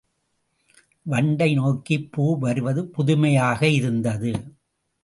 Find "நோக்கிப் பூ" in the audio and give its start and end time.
1.53-2.37